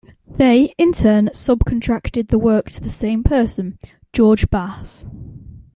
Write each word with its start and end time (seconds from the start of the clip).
They 0.25 0.73
in 0.79 0.93
turn 0.93 1.29
sub-contracted 1.31 2.29
the 2.29 2.39
work 2.39 2.71
to 2.71 2.81
the 2.81 2.89
same 2.89 3.23
person, 3.23 3.77
George 4.11 4.49
Bass. 4.49 5.05